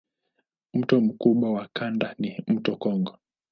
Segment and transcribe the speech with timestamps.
[0.73, 3.17] Mto mkubwa wa kanda ni mto Kongo.